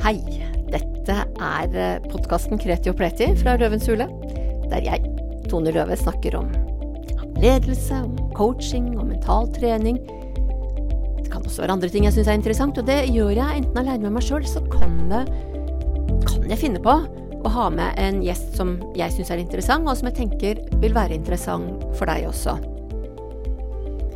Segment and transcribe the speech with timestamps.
[0.00, 0.16] Hei,
[0.72, 4.06] dette er podkasten Kreti og Pleti fra Løvens hule,
[4.70, 5.02] der jeg,
[5.50, 6.48] Tone Løve, snakker om
[7.36, 9.98] ledelse, om coaching og mental trening.
[11.18, 13.82] Det kan også være andre ting jeg syns er interessant, og det gjør jeg enten
[13.82, 15.20] alene med meg sjøl, så kan, det,
[16.24, 16.96] kan jeg finne på
[17.44, 20.96] å ha med en gjest som jeg syns er interessant, og som jeg tenker vil
[20.96, 22.56] være interessant for deg også.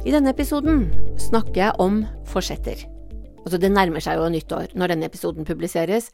[0.09, 0.87] I denne episoden
[1.21, 2.89] snakker jeg om forsetter.
[3.45, 6.11] Altså, det nærmer seg jo nyttår når denne episoden publiseres,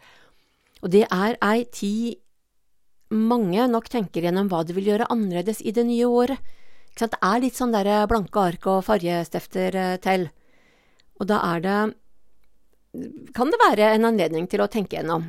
[0.83, 2.19] og det er ei tid
[3.11, 6.39] mange nok tenker gjennom hva de vil gjøre annerledes i det nye året.
[6.91, 7.17] Ikke sant?
[7.17, 10.29] Det er litt sånn der blanke ark og fargestifter til,
[11.21, 11.81] og da er det
[13.37, 15.23] kan det være en anledning til å tenke gjennom,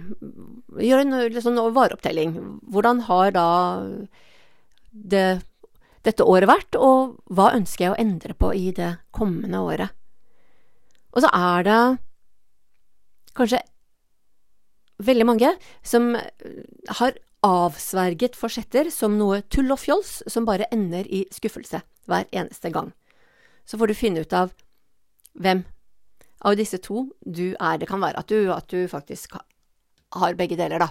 [0.82, 2.34] gjøre en liksom, vareopptelling.
[2.74, 3.48] Hvordan har da
[4.90, 5.26] det,
[6.02, 9.94] dette året vært, og hva ønsker jeg å endre på i det kommende året?
[11.12, 11.82] Og så er det
[13.38, 13.62] kanskje
[15.02, 15.52] veldig mange
[15.84, 16.14] som
[17.00, 22.70] har avsverget forsetter som noe tull og fjols som bare ender i skuffelse hver eneste
[22.74, 22.92] gang.
[23.66, 24.54] Så får du finne ut av
[25.34, 25.64] hvem
[26.46, 27.80] av disse to du er.
[27.82, 29.38] Det kan være at du, at du faktisk
[30.12, 30.90] har begge deler, da.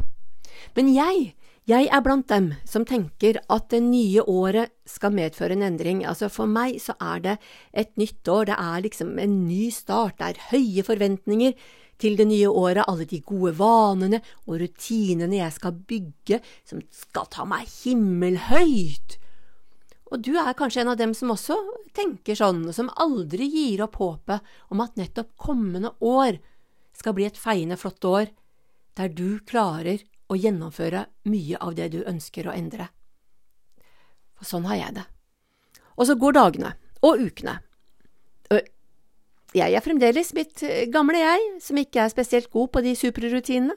[0.75, 1.35] Men jeg,
[1.71, 6.03] jeg er blant dem som tenker at det nye året skal medføre en endring.
[6.09, 7.37] Altså For meg så er det
[7.73, 11.55] et nytt år, det er liksom en ny start, det er høye forventninger
[12.01, 17.29] til det nye året, alle de gode vanene og rutinene jeg skal bygge, som skal
[17.33, 19.19] ta meg himmelhøyt.
[20.11, 21.59] Og du er kanskje en av dem som også
[21.95, 26.41] tenker sånn, og som aldri gir opp håpet om at nettopp kommende år
[26.97, 28.33] skal bli et feiende flott år,
[28.99, 32.87] der du klarer å gjennomføre mye av det du ønsker å endre.
[34.39, 35.07] For sånn har jeg det.
[35.99, 37.59] Og så går dagene og ukene.
[39.51, 40.63] Jeg er fremdeles mitt
[40.95, 43.75] gamle jeg, som ikke er spesielt god på de superrutinene.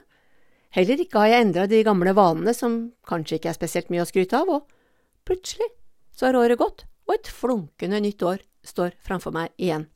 [0.74, 4.08] Heller ikke har jeg endra de gamle vanene som kanskje ikke er spesielt mye å
[4.08, 5.66] skryte av, og plutselig
[6.14, 9.88] så har året gått, og et flunkende nytt år står framfor meg igjen.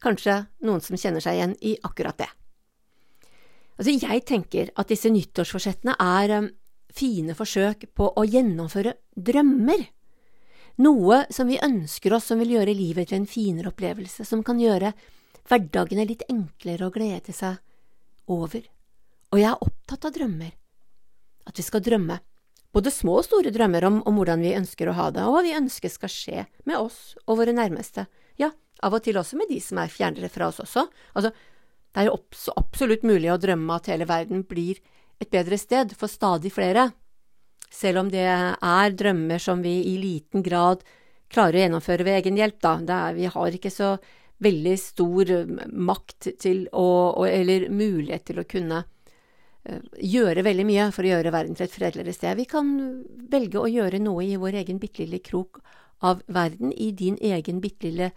[0.00, 2.28] Kanskje noen som kjenner seg igjen i akkurat det.
[3.78, 6.50] Altså, jeg tenker at disse nyttårsforsettene er um,
[6.94, 9.86] fine forsøk på å gjennomføre drømmer.
[10.80, 14.60] Noe som vi ønsker oss som vil gjøre livet til en finere opplevelse, som kan
[14.60, 14.94] gjøre
[15.50, 17.60] hverdagene litt enklere å glede seg
[18.30, 18.64] over.
[19.30, 20.52] Og jeg er opptatt av drømmer.
[21.48, 22.20] At vi skal drømme
[22.74, 25.44] både små og store drømmer om, om, hvordan vi ønsker å ha det, og hva
[25.46, 28.06] vi ønsker skal skje med oss og våre nærmeste,
[28.38, 30.86] ja, av og til også med de som er fjernere fra oss også.
[31.18, 31.32] Altså,
[31.90, 32.18] det er jo
[32.56, 34.78] absolutt mulig å drømme at hele verden blir
[35.20, 36.90] et bedre sted for stadig flere,
[37.70, 40.82] selv om det er drømmer som vi i liten grad
[41.30, 42.78] klarer å gjennomføre ved egen hjelp, da.
[42.80, 43.92] Er, vi har ikke så
[44.42, 45.34] veldig stor
[45.70, 46.86] makt til å,
[47.28, 48.80] eller mulighet til å kunne
[49.68, 52.38] Eh, gjøre veldig mye for å gjøre verden til et fredeligere sted.
[52.38, 52.70] Vi kan
[53.32, 55.60] velge å gjøre noe i vår egen bitte lille krok
[56.06, 58.10] av verden, i din egen bitte lille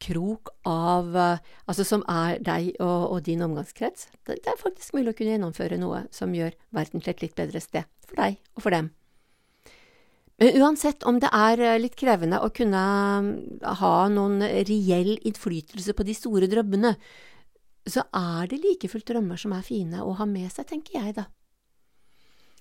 [0.00, 4.08] krok av eh, Altså som er deg og, og din omgangskrets.
[4.26, 7.36] Det, det, er faktisk mulig å kunne gjennomføre noe som gjør verden til et litt
[7.38, 7.86] bedre sted.
[8.08, 8.90] For deg og for dem.
[10.40, 12.84] Men uansett om det er eh, litt krevende å kunne
[13.80, 16.94] ha noen reell innflytelse på de store drømmene,
[17.88, 21.14] så er det like fullt drømmer som er fine å ha med seg, tenker jeg,
[21.16, 21.28] da.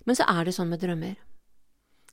[0.08, 1.18] Men så er det sånn med drømmer.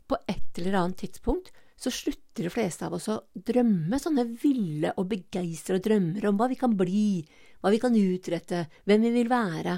[0.07, 4.95] På et eller annet tidspunkt så slutter de fleste av oss å drømme sånne ville
[4.97, 7.21] og begeistra drømmer om hva vi kan bli,
[7.61, 9.77] hva vi kan utrette, hvem vi vil være.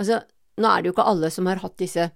[0.00, 0.22] Altså,
[0.58, 2.08] nå er det jo ikke alle som har hatt disse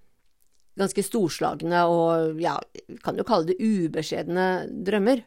[0.79, 2.57] ganske storslagne og, ja,
[3.05, 4.49] kan jo kalle det ubeskjedne
[4.87, 5.25] drømmer.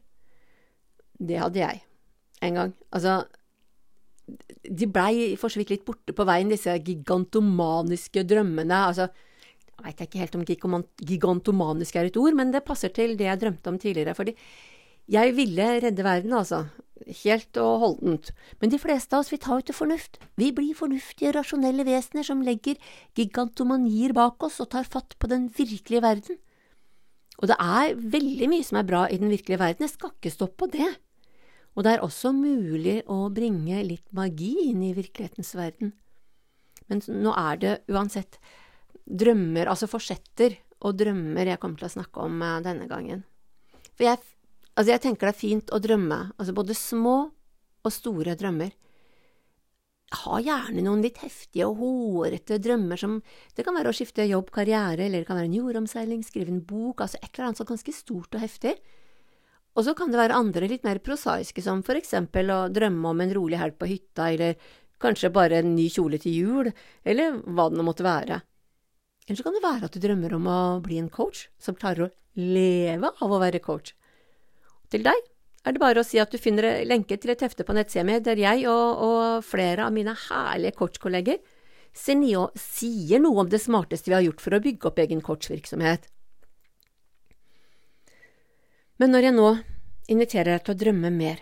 [1.21, 1.83] Det hadde jeg
[2.45, 2.73] en gang.
[2.89, 3.19] Altså,
[4.65, 8.81] de blei for så vidt litt borte på veien, disse gigantomaniske drømmene.
[8.89, 9.09] Altså,
[9.85, 10.35] jeg veit ikke helt
[10.65, 14.15] om gigantomanisk er et ord, men det passer til det jeg drømte om tidligere.
[14.15, 14.35] fordi
[15.07, 16.65] jeg ville redde verden, altså.
[17.23, 18.31] Helt og holdent.
[18.61, 20.17] Men de fleste av oss, vi tar jo til fornuft.
[20.37, 22.79] Vi blir fornuftige, rasjonelle vesener som legger
[23.13, 26.39] gigantomanier bak oss og tar fatt på den virkelige verden.
[27.37, 30.33] Og det er veldig mye som er bra i den virkelige verden, jeg skal ikke
[30.33, 30.87] stoppe på det.
[31.75, 35.91] Og det er også mulig å bringe litt magi inn i virkelighetens verden.
[36.87, 38.39] Men nå er det uansett
[39.05, 43.23] drømmer, altså forsetter og drømmer jeg kommer til å snakke om eh, denne gangen.
[43.95, 44.21] For jeg,
[44.75, 47.15] altså jeg tenker det er fint å drømme, altså både små
[47.85, 48.73] og store drømmer.
[50.25, 53.15] Ha gjerne noen litt heftige og hårete drømmer som
[53.57, 56.61] Det kan være å skifte jobb, karriere, eller det kan være en jordomseiling, skrive en
[56.61, 58.75] bok, altså et eller annet sånt ganske stort og heftig.
[59.75, 63.23] Og så kan det være andre litt mer prosaiske, som for eksempel å drømme om
[63.23, 64.55] en rolig helg på hytta, eller
[65.03, 66.69] kanskje bare en ny kjole til jul,
[67.03, 68.39] eller hva det nå måtte være.
[69.25, 72.07] Eller så kan det være at du drømmer om å bli en coach som klarer
[72.07, 73.95] å leve av å være coach.
[74.93, 75.17] Til deg
[75.65, 78.19] er det bare å si at du finner lenke til et hefte på nettsida mi
[78.21, 81.41] der jeg og, og, flere av mine herlige coachkolleger
[81.95, 86.09] sier noe om det smarteste vi har gjort for å bygge opp egen coachvirksomhet.
[88.99, 89.47] Men når jeg nå
[90.11, 91.39] inviterer deg til å drømme mer,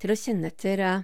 [0.00, 1.02] til å kjenne etter uh,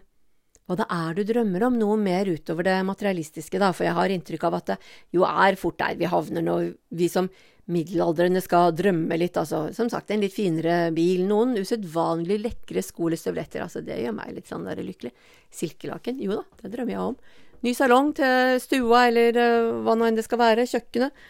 [0.70, 4.12] hva det er du drømmer om, noe mer utover det materialistiske, da, for jeg har
[4.14, 4.76] inntrykk av at det
[5.16, 7.26] jo er fort der vi havner når vi som
[7.70, 13.08] middelaldrende skal drømme litt, altså som sagt en litt finere bil, noen usedvanlig lekre sko
[13.08, 15.12] eller støvletter, altså det gjør meg litt sånn der lykkelig.
[15.54, 17.18] Silkelaken, jo da, det drømmer jeg om.
[17.66, 21.26] Ny salong til stua eller uh, hva nå enn det skal være, kjøkkenet,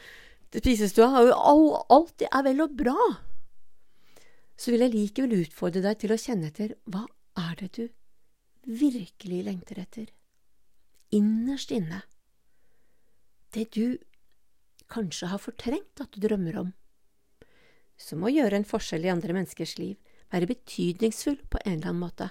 [0.60, 2.96] spisestua, alt det er vel og bra
[4.60, 7.06] så vil jeg likevel utfordre deg til å kjenne etter hva
[7.40, 7.84] er det du
[8.70, 10.11] virkelig lengter etter,
[11.11, 12.02] innerst inne,
[13.50, 13.99] det du
[14.90, 16.72] kanskje har fortrengt at du drømmer om,
[18.00, 19.96] som å gjøre en forskjell i andre menneskers liv,
[20.31, 22.31] være betydningsfull på en eller annen måte.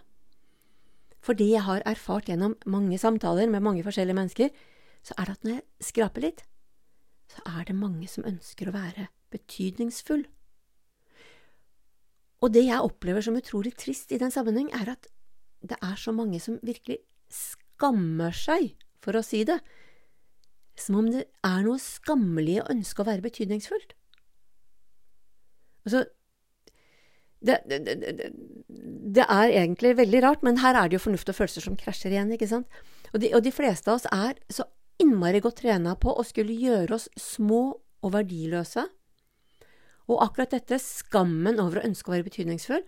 [1.19, 4.53] For det jeg har erfart gjennom mange samtaler med mange forskjellige mennesker,
[5.03, 6.43] så er det at når jeg skraper litt,
[7.29, 10.23] så er det mange som ønsker å være betydningsfull.
[12.39, 15.09] Og det jeg opplever som utrolig trist i den sammenheng, er at
[15.65, 16.99] det er så mange som virkelig
[17.33, 18.73] skammer seg
[19.03, 19.59] for å si det,
[20.79, 23.95] som om det er noe skammelig å ønske å være betydningsfullt.
[25.87, 26.05] Altså,
[27.39, 28.29] det, det, det,
[29.15, 32.15] det, er egentlig veldig rart, men her er det jo fornuft og følelser som krasjer
[32.15, 32.79] igjen, ikke sant?
[33.13, 34.67] Og de, og de fleste av oss er så
[34.99, 37.61] innmari godt trena på å skulle gjøre oss små
[38.03, 38.85] og verdiløse
[40.09, 42.81] og akkurat dette, skammen over å ønske å være betydningsfull,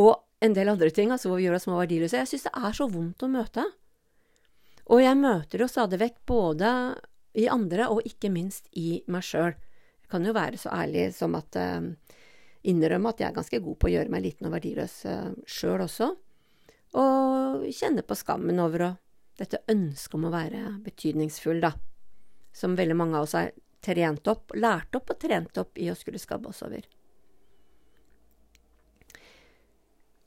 [0.00, 0.10] og
[0.44, 2.76] en del andre ting, altså hvor vi gjør oss små verdiløse, jeg synes det er
[2.76, 3.64] så vondt å møte.
[4.92, 6.70] Og jeg møter det stadig vekk både
[7.40, 9.54] i andre og ikke minst i meg sjøl.
[10.04, 11.88] Jeg kan jo være så ærlig som at uh,
[12.68, 15.84] innrømme at jeg er ganske god på å gjøre meg liten og verdiløs eh, sjøl
[15.84, 16.06] også,
[16.96, 18.90] og kjenne på skammen over å,
[19.36, 21.74] dette ønsket om å være betydningsfull, da,
[22.54, 23.50] som veldig mange av oss er
[23.84, 26.86] trent opp, lært opp og trent opp i å skulle skabbe oss over.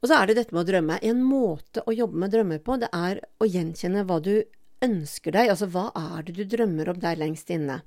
[0.07, 0.95] Og så er det dette med å drømme.
[1.03, 4.37] En måte å jobbe med drømmer på, det er å gjenkjenne hva du
[4.85, 7.81] ønsker deg, altså hva er det du drømmer om der lengst inne.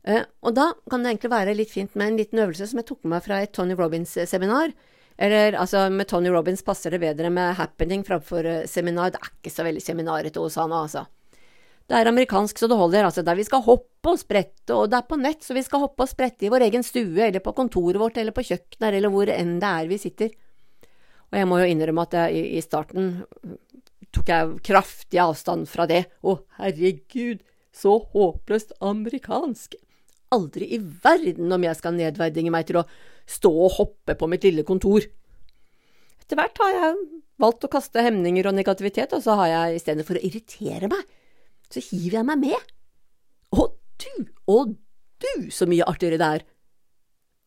[0.00, 2.86] Uh, og da kan det egentlig være litt fint med en liten øvelse som jeg
[2.88, 4.72] tok med meg fra et Tony Robins-seminar.
[5.20, 9.12] Eller altså, med Tony Robins passer det bedre med happening framfor uh, seminar.
[9.12, 11.04] Det er ikke så veldig seminarete hos han, altså.
[11.84, 15.02] Det er amerikansk så det holder, altså der vi skal hoppe og sprette, og det
[15.02, 17.52] er på nett så vi skal hoppe og sprette i vår egen stue, eller på
[17.60, 20.32] kontoret vårt, eller på kjøkkenet, eller hvor enn det er vi sitter.
[21.32, 23.06] Og jeg må jo innrømme at jeg, i, starten
[24.12, 26.04] tok jeg kraftig avstand fra det.
[26.20, 27.40] Å, herregud,
[27.72, 29.78] så håpløst amerikansk.
[30.32, 32.86] Aldri i verden om jeg skal nedverdige meg til å
[33.28, 35.08] stå og hoppe på mitt lille kontor.
[36.20, 37.00] Etter hvert har jeg
[37.42, 40.88] valgt å kaste hemninger og negativitet, og så har jeg i stedet for å irritere
[40.92, 41.02] meg,
[41.72, 42.72] så hiver jeg meg med.
[43.56, 43.68] Å
[44.04, 46.44] du, å du, så mye artigere det er.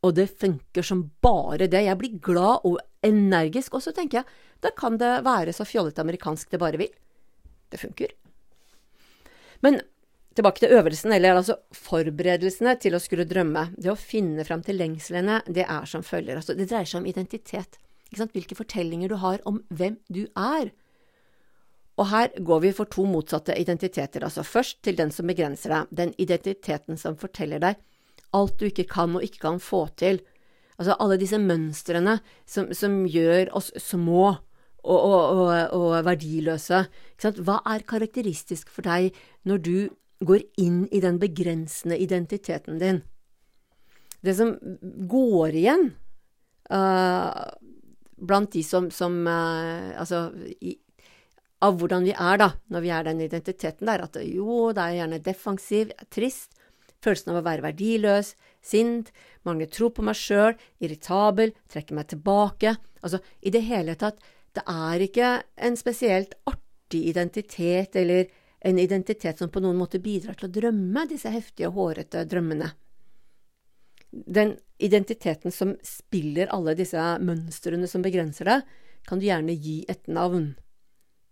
[0.06, 1.82] Og det funker som bare det.
[1.88, 6.04] Jeg blir glad og energisk, og så tenker jeg, da kan det være så fjollete
[6.04, 6.94] amerikansk det bare vil.
[7.74, 8.14] Det funker.
[9.66, 9.82] Men
[10.36, 13.70] tilbake til øvelsen, eller altså forberedelsene til å skulle drømme.
[13.78, 16.38] Det å finne fram til lengslene, det er som følger.
[16.38, 17.80] Altså, det dreier seg om identitet.
[18.16, 20.70] Hvilke fortellinger du har om hvem du er.
[21.96, 25.94] Og her går vi for to motsatte identiteter, altså først til den som begrenser deg,
[25.96, 27.80] den identiteten som forteller deg
[28.36, 30.22] alt du ikke kan og ikke kan få til,
[30.76, 34.36] altså alle disse mønstrene som, som gjør oss små
[34.86, 36.86] og, og, og, og verdiløse.
[37.42, 39.16] Hva er karakteristisk for deg
[39.48, 39.78] når du
[40.26, 43.02] går inn i den begrensende identiteten din?
[44.26, 44.56] Det som
[45.10, 45.90] går igjen
[46.74, 47.30] uh,
[48.16, 50.30] blant de som, som uh, Altså
[50.62, 50.74] i,
[51.66, 54.98] av hvordan vi er, da, når vi er den identiteten der, at jo, det er
[55.00, 56.54] gjerne defensiv, trist,
[57.06, 58.34] følelsen av å være verdiløs,
[58.66, 59.12] sint,
[59.46, 64.18] mangler tro på meg sjøl, irritabel, trekker meg tilbake, altså i det hele tatt,
[64.56, 65.30] det er ikke
[65.68, 68.30] en spesielt artig identitet eller
[68.66, 72.72] en identitet som på noen måte bidrar til å drømme disse heftige, hårete drømmene.
[74.10, 78.64] Den identiteten som spiller alle disse mønstrene som begrenser deg,
[79.06, 80.56] kan du gjerne gi et navn.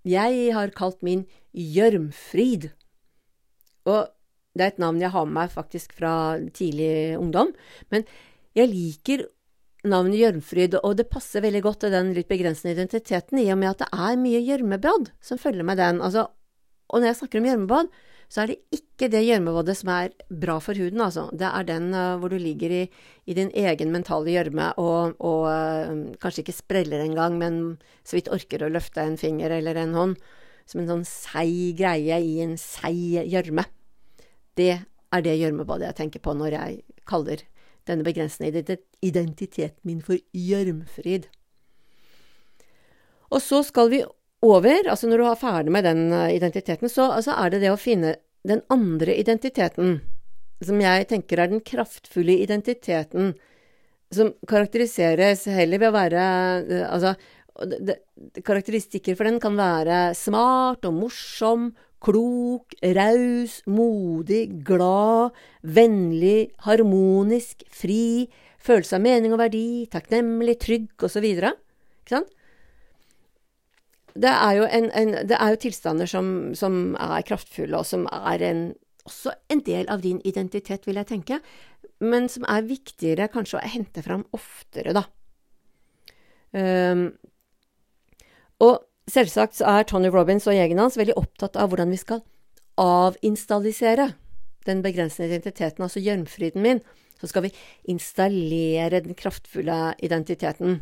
[0.05, 1.23] Jeg har kalt min
[1.55, 2.69] Gjørmfrid.
[3.89, 4.12] Og
[4.53, 6.13] det er et navn jeg har med meg faktisk fra
[6.53, 7.53] tidlig ungdom,
[7.93, 8.05] men
[8.57, 9.25] jeg liker
[9.83, 13.73] navnet Gjørmfryd, og det passer veldig godt til den litt begrensende identiteten, i og med
[13.73, 15.99] at det er mye gjørmebad som følger med den.
[16.05, 16.29] Altså,
[16.87, 17.89] og når jeg snakker om gjørmebad,
[18.31, 21.27] så er det ikke det gjørmebadet som er bra for huden, altså.
[21.35, 22.83] Det er den uh, hvor du ligger i,
[23.29, 27.59] i din egen mentale gjørme og, og uh, kanskje ikke spreller engang, men
[28.07, 30.17] så vidt orker å løfte en finger eller en hånd.
[30.65, 33.67] Som en sånn seig greie i en seig gjørme.
[34.57, 34.73] Det
[35.13, 37.43] er det gjørmebadet jeg tenker på når jeg kaller
[37.87, 41.27] denne begrensende identiteten min for gjørmfrid.
[43.33, 44.03] Og så skal vi
[44.43, 47.71] over, altså når du er ferdig med den eh, identiteten, så altså er det det
[47.73, 48.17] å finne
[48.47, 50.01] den andre identiteten,
[50.63, 53.33] som jeg tenker er den kraftfulle identiteten,
[54.13, 56.25] som karakteriseres heller ved å være
[56.67, 57.15] eh, Altså,
[58.43, 61.67] karakteristikker for den kan være smart og morsom,
[62.03, 68.29] klok, raus, modig, glad, vennlig, harmonisk, fri,
[68.63, 71.25] følelse av mening og verdi, takknemlig, trygg osv.
[71.25, 72.31] Ikke sant?
[74.13, 78.05] Det er jo, en, en, det er jo tilstander som, som, er kraftfulle, og som
[78.13, 78.63] er en,
[79.09, 81.39] også en del av din identitet, vil jeg tenke,
[82.03, 85.07] men som er viktigere kanskje å hente fram oftere, da.
[86.53, 87.07] Um,
[88.61, 88.83] og
[89.13, 92.23] Selvsagt er Tony Robins og gjengen hans veldig opptatt av hvordan vi skal
[92.81, 94.07] avinstallisere
[94.65, 96.81] den begrensende identiteten, altså gjørmfryden min.
[97.21, 97.51] Så skal vi
[97.93, 100.79] installere den kraftfulle identiteten.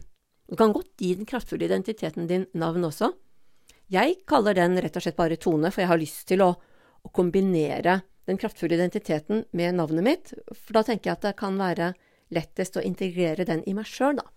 [0.48, 3.12] Du kan godt gi den kraftfulle identiteten din navn også.
[3.92, 7.12] Jeg kaller den rett og slett bare Tone, for jeg har lyst til å, å
[7.12, 11.92] kombinere den kraftfulle identiteten med navnet mitt, for da tenker jeg at det kan være
[12.32, 14.30] lettest å integrere den i meg sjøl, da.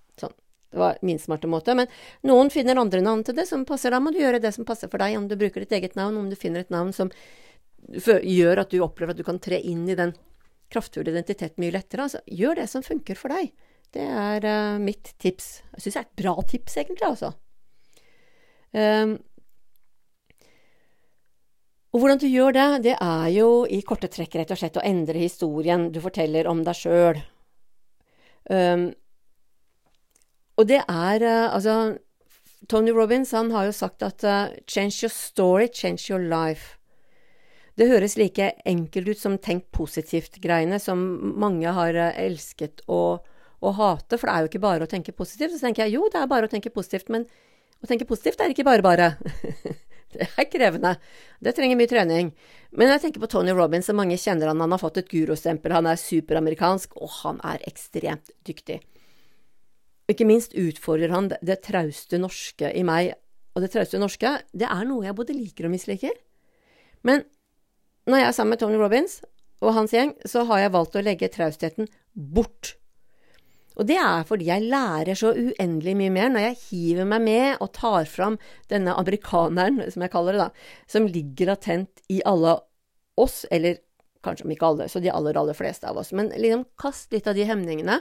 [0.74, 1.76] Det var min smarte måte.
[1.78, 1.86] Men
[2.26, 3.94] noen finner andre navn til det som passer.
[3.94, 5.14] Da må du gjøre det som passer for deg.
[5.14, 7.12] Om du bruker ditt eget navn, om du finner et navn som
[7.94, 10.16] gjør at du opplever at du kan tre inn i den
[10.74, 12.08] kraftfulle identiteten mye lettere.
[12.08, 13.52] Altså, gjør det som funker for deg.
[13.94, 15.62] Det er uh, mitt tips.
[15.76, 17.30] Jeg syns det er et bra tips, egentlig, altså.
[18.74, 19.14] Um,
[21.94, 24.82] og hvordan du gjør det, det er jo i korte trekk rett og slett å
[24.82, 27.22] endre historien du forteller om deg sjøl.
[28.50, 28.88] Um,
[30.56, 31.98] og det er uh, Altså,
[32.68, 36.78] Tony Robins han har jo sagt at uh, 'change your story, change your life'.
[37.76, 40.98] Det høres like enkelt ut som 'tenk positivt'-greiene, som
[41.36, 43.18] mange har uh, elsket å,
[43.60, 45.52] å, hate, for det er jo ikke bare å tenke positivt.
[45.52, 47.26] Så tenker jeg jo, det er bare å tenke positivt, men
[47.82, 49.10] å tenke positivt er ikke bare bare.
[50.14, 50.94] det er krevende.
[51.42, 52.32] Det trenger mye trening.
[52.70, 55.74] Men jeg tenker på Tony Robins, så mange kjenner han, han har fått et gurostempel,
[55.74, 58.80] han er superamerikansk, og han er ekstremt dyktig.
[60.10, 63.14] Ikke minst utfordrer han det, det trauste norske i meg.
[63.54, 66.14] Og det trauste norske, det er noe jeg både liker og misliker.
[67.06, 67.22] Men
[68.08, 69.20] når jeg er sammen med Tony Robins
[69.64, 72.74] og hans gjeng, så har jeg valgt å legge traustheten bort.
[73.74, 77.62] Og det er fordi jeg lærer så uendelig mye mer når jeg hiver meg med
[77.64, 78.36] og tar fram
[78.70, 82.58] denne amerikaneren, som jeg kaller det, da, som ligger latent i alle
[83.20, 83.80] oss, eller
[84.24, 86.12] kanskje om ikke alle, så de aller, aller fleste av oss.
[86.14, 87.98] Men liksom kast litt av de hemningene,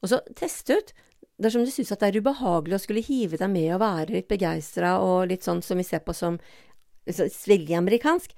[0.00, 0.94] og så teste ut
[1.40, 4.28] dersom du syns at det er ubehagelig å skulle hive deg med og være litt
[4.30, 6.38] begeistra og litt sånn som vi ser på som
[7.10, 8.34] veldig amerikansk,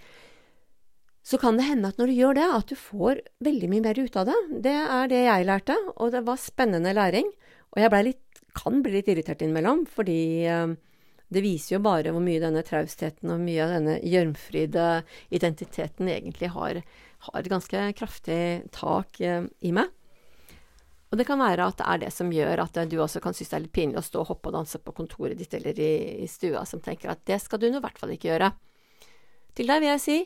[1.23, 3.99] så kan det hende at når du gjør det, at du får veldig mye mer
[3.99, 4.39] ut av det.
[4.65, 7.29] Det er det jeg lærte, og det var spennende læring.
[7.73, 10.75] Og jeg litt, kan bli litt irritert innimellom, fordi eh,
[11.33, 14.89] det viser jo bare hvor mye denne traustheten og mye av denne gjørmfride
[15.33, 16.83] identiteten egentlig har,
[17.31, 18.43] har ganske kraftig
[18.75, 19.95] tak eh, i meg.
[21.13, 23.51] Og det kan være at det er det som gjør at du også kan synes
[23.53, 26.25] det er litt pinlig å stå og hoppe og danse på kontoret ditt eller i,
[26.25, 28.49] i stua, som tenker at det skal du nå i hvert fall ikke gjøre.
[29.53, 30.19] Til deg vil jeg si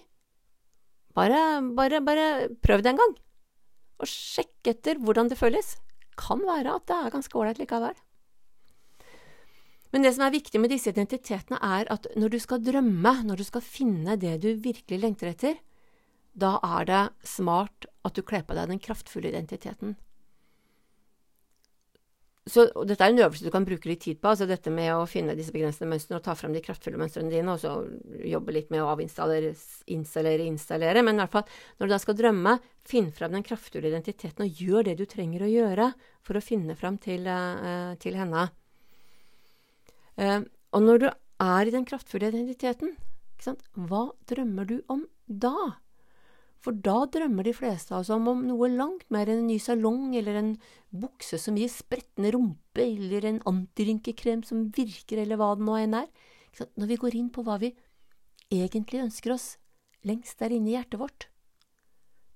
[1.16, 1.40] bare,
[1.75, 2.26] bare, bare
[2.62, 3.16] prøv det en gang,
[3.99, 5.75] og sjekk etter hvordan det føles.
[6.16, 7.99] Kan være at det er ganske ålreit likevel.
[9.90, 13.43] Men det som er viktig med disse identitetene, er at når du skal drømme, når
[13.43, 15.59] du skal finne det du virkelig lengter etter,
[16.37, 19.97] da er det smart at du kler på deg den kraftfulle identiteten.
[22.46, 25.06] Så dette er en øvelse du kan bruke litt tid på, altså dette med å
[25.10, 27.72] finne disse begrensende mønstrene og ta fram de kraftfulle mønstrene dine, og så
[28.22, 29.50] jobbe litt med å avinstallere,
[29.90, 31.02] installere, installere.
[31.02, 32.52] Men i hvert fall, når du da skal drømme,
[32.86, 35.88] finn fram den kraftfulle identiteten, og gjør det du trenger å gjøre
[36.26, 38.46] for å finne fram til, uh, til henne.
[40.14, 42.94] Uh, og når du er i den kraftfulle identiteten,
[43.74, 45.82] hva drømmer du om da?
[46.66, 49.61] For da drømmer de fleste av oss om, om noe langt mer enn en ny
[49.62, 50.49] salong eller en
[50.90, 55.94] bukse som gir spretne rumpe, eller en antirynkekrem som virker, eller hva det nå enn
[56.00, 56.08] er.
[56.75, 57.70] Når vi går inn på hva vi
[58.50, 59.46] egentlig ønsker oss,
[60.02, 61.28] lengst der inne i hjertet vårt,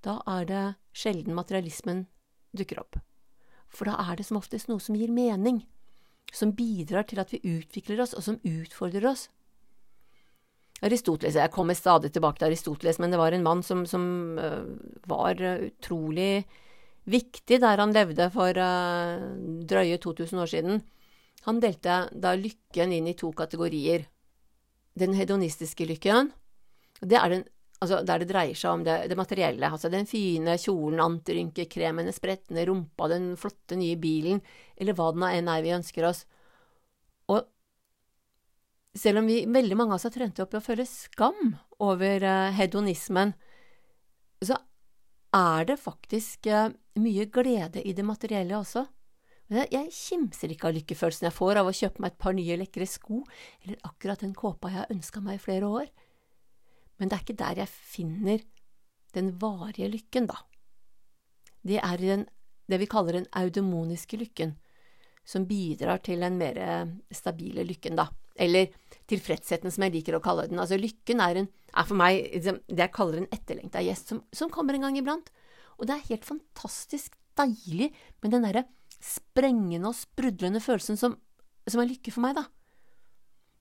[0.07, 0.63] da er det
[0.95, 2.07] sjelden materialismen
[2.55, 3.03] dukker opp.
[3.67, 5.65] for da er det som oftest noe som gir mening,
[6.31, 9.27] som bidrar til at vi utvikler oss, og som utfordrer oss.
[10.83, 14.65] Aristoteles, Jeg kommer stadig tilbake til Aristoteles, men det var en mann som, som uh,
[15.07, 16.47] var utrolig
[17.11, 19.27] viktig der han levde for uh,
[19.69, 20.83] drøye 2000 år siden.
[21.45, 24.07] Han delte da lykken inn i to kategorier.
[24.97, 26.33] Den hedonistiske lykken,
[27.01, 27.45] det er den
[27.81, 32.17] altså der det dreier seg om det, det materielle, altså den fine kjolen, antirynkekremen, den
[32.17, 34.43] spretne rumpa, den flotte nye bilen,
[34.77, 36.27] eller hva det enn er vi ønsker oss.
[38.97, 42.25] Selv om vi, veldig mange av oss har trent opp i å føle skam over
[42.27, 43.37] uh, hedonismen,
[44.43, 44.57] så
[45.37, 48.83] er det faktisk uh, mye glede i det materielle også.
[49.51, 52.87] Jeg kimser ikke av lykkefølelsen jeg får av å kjøpe meg et par nye, lekre
[52.87, 53.25] sko,
[53.65, 55.89] eller akkurat den kåpa jeg har ønska meg i flere år.
[56.99, 58.45] Men det er ikke der jeg finner
[59.15, 60.39] den varige lykken, da.
[61.67, 62.23] Det er den,
[62.71, 64.55] det vi kaller den audemoniske lykken,
[65.27, 66.63] som bidrar til den mer
[67.11, 68.07] stabile lykken, da.
[68.39, 68.71] Eller
[69.11, 70.61] tilfredsheten, som jeg liker å kalle den.
[70.63, 74.23] Altså, lykken er, en, er for meg liksom, det jeg kaller en etterlengta gjest, som,
[74.35, 75.33] som, kommer en gang iblant.
[75.79, 77.91] Og det er helt fantastisk deilig
[78.23, 78.67] med den derre
[79.01, 81.17] sprengende og sprudlende følelsen som,
[81.67, 82.47] som er lykke for meg, da.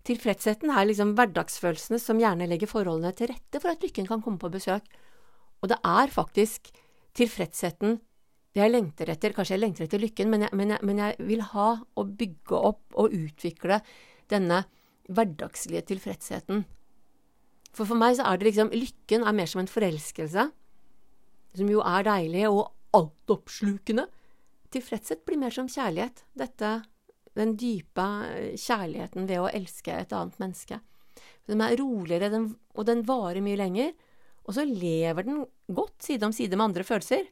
[0.09, 4.41] Tilfredsheten er liksom hverdagsfølelsene som gjerne legger forholdene til rette for at lykken kan komme
[4.41, 4.85] på besøk.
[5.59, 6.71] Og det er faktisk
[7.17, 7.99] tilfredsheten
[8.57, 9.33] jeg lengter etter.
[9.35, 11.67] Kanskje jeg lengter etter lykken, men jeg, men jeg, men jeg vil ha
[11.99, 13.81] og bygge opp og utvikle
[14.31, 14.63] denne
[15.09, 16.63] hverdagslige tilfredsheten.
[17.73, 20.45] For for meg så er det liksom Lykken er mer som en forelskelse,
[21.57, 24.05] som jo er deilig og altoppslukende.
[24.73, 26.23] Tilfredshet blir mer som kjærlighet.
[26.37, 26.79] Dette
[27.37, 30.79] den dype eh, kjærligheten ved å elske et annet menneske.
[31.49, 32.43] Den er roligere,
[32.75, 33.93] og den varer mye lenger.
[34.45, 37.27] Og så lever den godt side om side med andre følelser.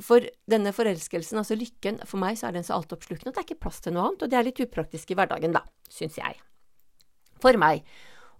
[0.00, 3.48] For denne forelskelsen, altså lykken, for meg så er den så altoppslukende at det er
[3.50, 6.38] ikke plass til noe annet, og det er litt upraktisk i hverdagen, da, syns jeg.
[7.42, 7.84] For meg.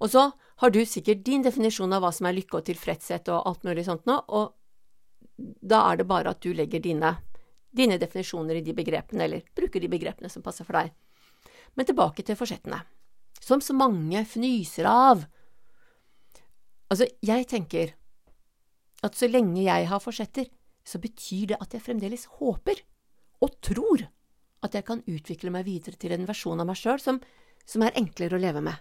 [0.00, 0.30] Og så
[0.62, 3.84] har du sikkert din definisjon av hva som er lykke og tilfredshet og alt mulig
[3.88, 4.56] sånt nå, og
[5.36, 7.16] da er det bare at du legger dine
[7.72, 10.92] dine definisjoner i de begrepene, eller bruker de begrepene som passer for deg.
[11.76, 12.82] Men tilbake til forsettene,
[13.40, 15.24] som så mange fnyser av.
[16.92, 17.94] Altså, jeg tenker
[19.02, 20.50] at så lenge jeg har forsetter,
[20.84, 22.80] så betyr det at jeg fremdeles håper
[23.42, 24.06] og tror
[24.62, 27.18] at jeg kan utvikle meg videre til en versjon av meg sjøl som,
[27.66, 28.78] som, er enklere å leve med.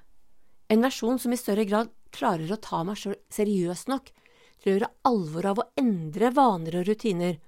[0.72, 4.12] En versjon som i større grad klarer å ta meg sjøl seriøst nok
[4.62, 7.40] til å gjøre alvor av å endre vaner og rutiner,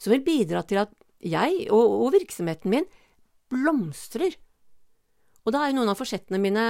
[0.00, 2.88] som vil bidra til at jeg og, og virksomheten min
[3.52, 4.32] blomstrer.
[5.44, 6.64] Og da er jo noen av forsettene mine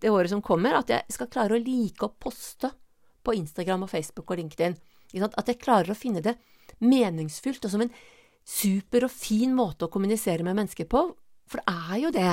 [0.00, 2.72] det året som kommer, at jeg skal klare å like å poste
[3.24, 4.76] på Instagram og Facebook og LinkedIn.
[5.20, 6.34] At jeg klarer å finne det
[6.82, 7.92] meningsfylt og som en
[8.44, 11.06] super og fin måte å kommunisere med mennesker på.
[11.50, 12.32] For det er jo det.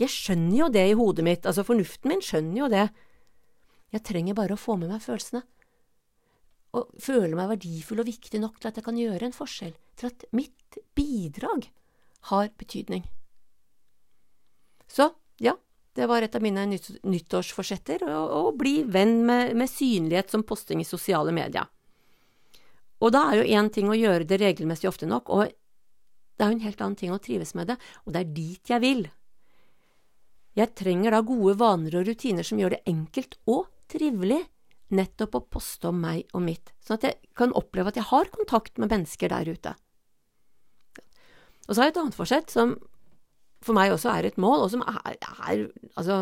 [0.00, 2.86] Jeg skjønner jo det i hodet mitt, altså fornuften min skjønner jo det.
[3.94, 5.44] Jeg trenger bare å få med meg følelsene
[6.74, 10.10] og føle meg verdifull og viktig nok til at jeg kan gjøre en forskjell, til
[10.10, 11.68] at mitt bidrag
[12.30, 13.04] har betydning.
[14.90, 15.08] Så
[15.42, 15.54] ja,
[15.94, 20.88] det var et av mine nyttårsforsetter, å, bli venn med, med, synlighet som posting i
[20.88, 21.68] sosiale medier.
[23.02, 26.50] Og da er jo én ting å gjøre det regelmessig ofte nok, og det er
[26.50, 29.04] jo en helt annen ting å trives med det, og det er dit jeg vil.
[30.54, 34.44] Jeg trenger da gode vaner og rutiner som gjør det enkelt og trivelig
[34.94, 38.30] nettopp å poste om meg og mitt, sånn at jeg kan oppleve at jeg har
[38.34, 39.74] kontakt med mennesker der ute.
[41.64, 42.76] Og så har jeg et annet forsett som
[43.64, 45.64] for meg også er et mål, og som er, er
[45.96, 46.18] altså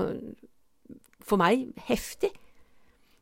[1.26, 2.30] for meg heftig.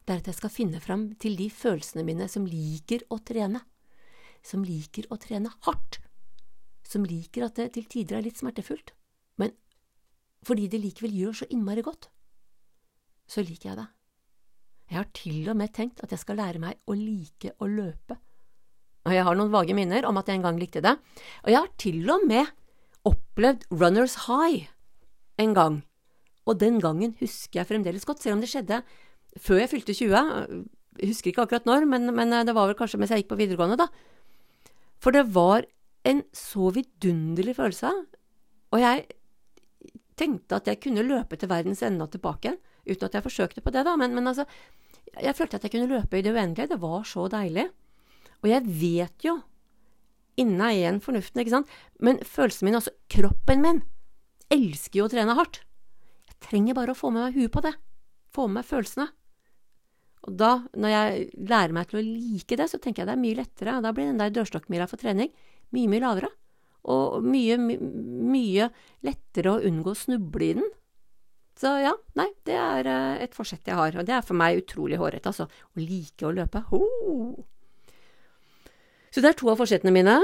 [0.04, 3.60] Det er at jeg skal finne fram til de følelsene mine som liker å trene.
[4.42, 6.00] Som liker å trene hardt.
[6.86, 8.94] Som liker at det til tider er litt smertefullt.
[9.38, 9.52] Men
[10.46, 12.08] fordi det likevel gjør så innmari godt,
[13.30, 13.88] så liker jeg det.
[14.90, 18.16] Jeg har til og med tenkt at jeg skal lære meg å like å løpe.
[19.06, 20.96] Og jeg har noen vage minner om at jeg en gang likte det.
[21.44, 22.50] Og jeg har til og med
[23.06, 24.66] opplevd runners high
[25.40, 25.78] en gang.
[26.48, 28.82] Og den gangen husker jeg fremdeles godt, selv om det skjedde
[29.38, 30.64] før jeg fylte 20.
[31.00, 33.40] Jeg husker ikke akkurat når, men, men det var vel kanskje mens jeg gikk på
[33.40, 33.88] videregående, da.
[35.00, 35.64] For det var
[36.08, 37.92] en så vidunderlig følelse.
[38.74, 39.06] Og jeg
[40.20, 42.56] tenkte at jeg kunne løpe til verdens ende og tilbake
[42.88, 43.94] uten at jeg forsøkte på det, da.
[44.00, 44.46] Men, men altså,
[45.14, 46.72] jeg følte at jeg kunne løpe i det uendelige.
[46.74, 47.68] Det var så deilig.
[48.40, 49.38] Og jeg vet jo
[50.40, 53.80] inne igjen fornuften, ikke sant, men følelsen min, altså kroppen min,
[54.52, 55.60] elsker jo å trene hardt.
[56.30, 57.74] Jeg trenger bare å få med meg huet på det.
[58.32, 59.10] Få med meg følelsene.
[60.28, 63.22] Og da, når jeg lærer meg til å like det, så tenker jeg det er
[63.22, 65.30] mye lettere, da blir den der dørstokkmila for trening
[65.74, 66.30] mye, mye lavere.
[66.90, 67.74] og mye, my,
[68.32, 68.70] mye
[69.04, 70.68] lettere å unngå å snuble i den.
[71.60, 74.62] Så ja, nei, det er eh, et forsett jeg har, og det er for meg
[74.62, 75.44] utrolig hårete, altså.
[75.44, 76.62] Å like å løpe.
[76.70, 76.80] Ho!
[79.12, 80.16] Så det er to av forsettene mine.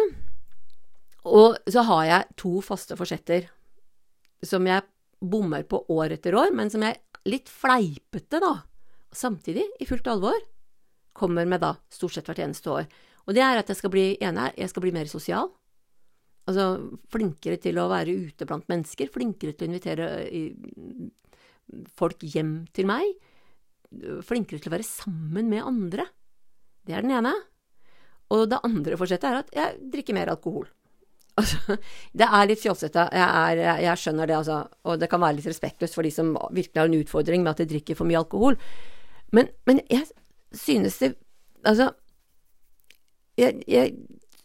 [1.28, 3.50] Og så har jeg to faste forsetter
[4.46, 4.86] som jeg
[5.20, 8.54] bommer på år etter år, men som jeg litt fleipete, da,
[9.16, 10.38] samtidig, i fullt alvor,
[11.16, 12.88] kommer med da, stort sett hvert eneste år.
[13.26, 15.50] Og det er at jeg skal bli, ene jeg skal bli mer sosial.
[16.46, 16.66] Altså
[17.10, 20.10] flinkere til å være ute blant mennesker, flinkere til å invitere
[21.98, 23.08] folk hjem til meg,
[24.26, 26.06] flinkere til å være sammen med andre.
[26.86, 27.34] Det er den ene.
[28.34, 30.68] Og det andre forsettet er at jeg drikker mer alkohol.
[31.36, 31.74] Altså,
[32.16, 34.54] det er litt fjåsete, jeg, jeg, skjønner det, altså.
[34.88, 37.60] Og det kan være litt respektløst for de som virkelig har en utfordring med at
[37.60, 38.56] de drikker for mye alkohol.
[39.34, 40.06] Men, men jeg
[40.54, 41.14] synes det
[41.66, 41.88] Altså,
[43.34, 43.94] jeg, jeg,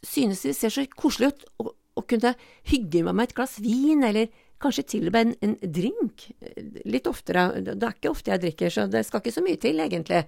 [0.01, 2.31] synes det ser så koselig ut å, å kunne
[2.65, 6.25] hygge med meg et glass vin, eller kanskje til og med en, en, drink.
[6.89, 7.43] Litt oftere.
[7.61, 10.23] Det er ikke ofte jeg drikker, så det skal ikke så mye til, egentlig.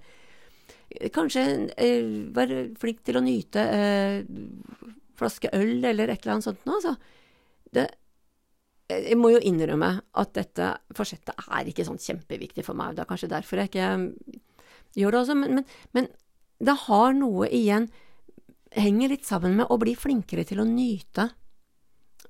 [1.14, 4.22] Kanskje eh, være flink til å nyte eh,
[5.18, 6.78] flaske øl eller et eller annet sånt noe.
[6.84, 6.94] Så
[8.94, 9.90] jeg må jo innrømme
[10.20, 12.94] at dette forsettet er ikke sånn kjempeviktig for meg.
[12.94, 13.90] Det er kanskje derfor jeg ikke
[14.98, 16.10] gjør det også, men, men, men
[16.62, 17.90] det har noe igjen
[18.74, 21.28] Henger litt sammen med å bli flinkere til å nyte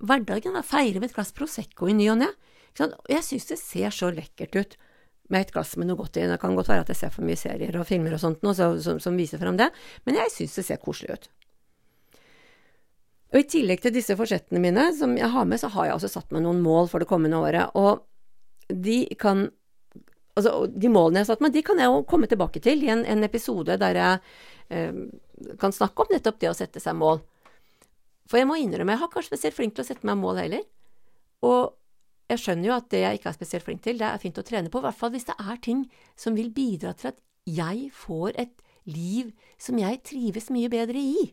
[0.05, 0.53] hverdagen.
[0.53, 0.61] Da.
[0.61, 2.29] Feire med et glass Prosecco i ny og ne.
[3.09, 4.77] Jeg syns det ser så lekkert ut
[5.33, 6.27] med et glass med noe godt i.
[6.29, 8.53] Det kan godt være at jeg ser for mye serier og filmer og sånt nå,
[8.57, 9.71] så, som, som, viser frem det,
[10.05, 11.29] men jeg syns det ser koselig ut.
[13.35, 16.13] Og I tillegg til disse forsettene mine som jeg har med, så har jeg også
[16.13, 17.73] satt meg noen mål for det kommende året.
[17.75, 18.05] Og
[18.69, 19.49] de kan
[20.35, 22.91] Altså, de målene jeg har satt meg, de kan jeg jo komme tilbake til i
[22.91, 24.19] en, en episode der jeg
[24.75, 24.97] eh,
[25.61, 27.23] kan snakke om nettopp det å sette seg mål.
[28.31, 30.65] For jeg må innrømme, jeg har vært spesielt flink til å sette meg mål heller.
[31.45, 31.75] Og
[32.33, 34.47] jeg skjønner jo at det jeg ikke er spesielt flink til, det er fint å
[34.47, 35.85] trene på, i hvert fall hvis det er ting
[36.19, 41.27] som vil bidra til at jeg får et liv som jeg trives mye bedre i.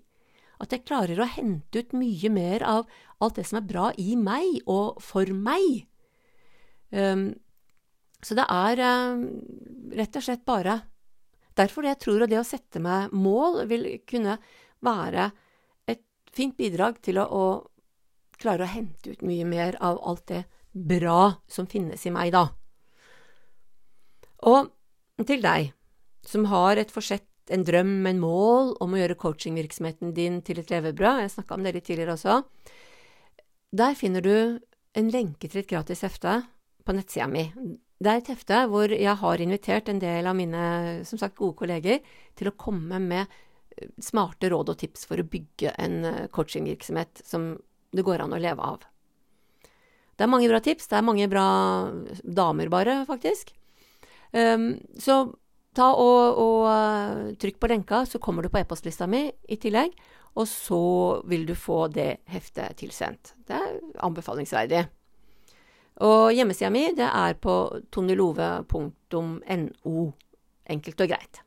[0.61, 2.91] At jeg klarer å hente ut mye mer av
[3.23, 5.87] alt det som er bra i meg og for meg.
[6.91, 7.31] Um,
[8.21, 9.25] så det er um,
[9.97, 10.79] rett og slett bare
[11.57, 14.37] derfor jeg tror at det å sette meg mål vil kunne
[14.85, 15.29] være
[15.89, 16.01] et
[16.33, 21.33] fint bidrag til å, å klare å hente ut mye mer av alt det bra
[21.51, 22.47] som finnes i meg, da.
[24.47, 24.71] Og
[25.27, 25.73] til deg
[26.25, 30.71] som har et forsett en drøm, en mål om å gjøre coachingvirksomheten din til et
[30.71, 32.39] levebrød, jeg snakka om det litt tidligere også,
[33.75, 34.35] der finner du
[34.97, 36.41] en lenke til et gratis hefte
[36.85, 37.45] på nettsida mi.
[38.01, 40.61] Det er et hefte hvor jeg har invitert en del av mine
[41.05, 41.99] som sagt, gode kolleger
[42.39, 47.21] til å komme med eh, smarte råd og tips for å bygge en eh, coachingvirksomhet
[47.27, 47.53] som
[47.93, 48.87] det går an å leve av.
[50.17, 51.45] Det er mange bra tips, det er mange bra
[52.21, 53.53] damer bare, faktisk.
[54.31, 55.23] Um, så
[55.75, 59.95] ta og, og uh, trykk på lenka, så kommer du på e-postlista mi i tillegg.
[60.39, 60.83] Og så
[61.27, 63.33] vil du få det heftet tilsendt.
[63.47, 64.85] Det er anbefalingsverdig.
[66.01, 67.55] Og hjemmesida mi, det er på
[67.93, 69.95] tonilove.no.
[70.71, 71.41] Enkelt og greit.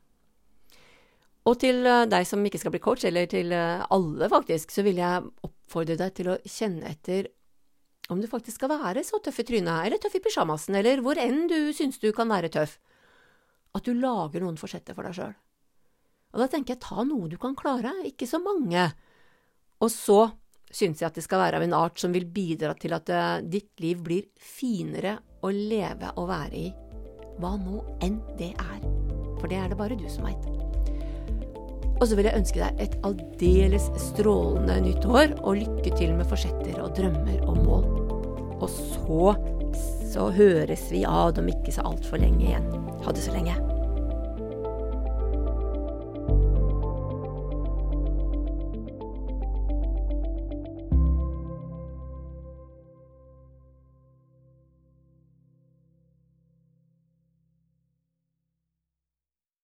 [1.44, 4.84] Og til uh, deg som ikke skal bli coach, eller til uh, alle faktisk, så
[4.86, 7.28] vil jeg oppfordre deg til å kjenne etter
[8.12, 11.16] om du faktisk skal være så tøff i trynet, eller tøff i pysjamasen, eller hvor
[11.20, 12.76] enn du syns du kan være tøff
[13.74, 15.32] at du lager noen forsetter for deg sjøl.
[16.34, 18.86] Og da tenker jeg ta noe du kan klare, ikke så mange.
[19.82, 20.18] Og så
[20.74, 23.38] syns jeg at det skal være av en art som vil bidra til at uh,
[23.40, 26.68] ditt liv blir finere å leve og være i,
[27.38, 28.84] hva nå enn det er.
[29.40, 30.50] For det er det bare du som veit.
[31.94, 36.28] Og så vil jeg ønske deg et aldeles strålende nytt år, og lykke til med
[36.30, 37.90] forsetter og drømmer og mål.
[38.64, 39.34] Og så
[40.14, 42.68] så høres vi av om ikke så altfor lenge igjen.
[43.02, 43.73] Ha det så lenge.